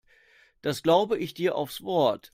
[0.63, 2.29] Das glaube ich dir aufs Wort.